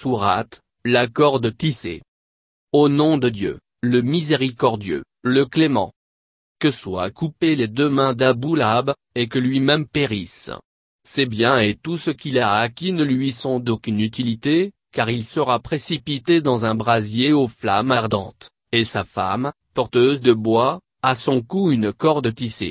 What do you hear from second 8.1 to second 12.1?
d'Abou Lahab, et que lui-même périsse. Ses biens et tout